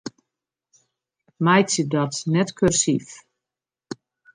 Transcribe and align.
Meitsje 1.45 1.83
dat 1.93 2.13
net 2.33 2.49
kursyf. 2.57 3.07